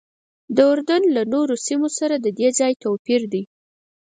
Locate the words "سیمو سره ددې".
1.67-2.49